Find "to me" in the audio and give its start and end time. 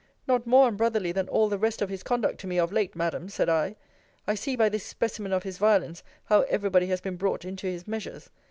2.39-2.57